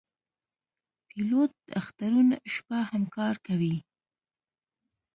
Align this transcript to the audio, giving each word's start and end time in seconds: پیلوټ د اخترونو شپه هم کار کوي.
پیلوټ 1.07 1.51
د 1.67 1.69
اخترونو 1.81 2.35
شپه 2.53 2.79
هم 2.89 3.03
کار 3.15 3.35
کوي. 3.47 3.75